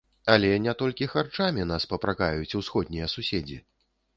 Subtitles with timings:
[0.35, 3.63] Але не толькі харчамі нас папракаюць усходнія суседзі.